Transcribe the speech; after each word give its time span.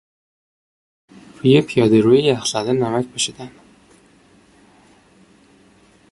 روی 1.39 1.61
پیادهرو 1.61 2.15
یخزده 2.15 2.71
نمک 2.73 3.05
پاشیدن 3.07 3.51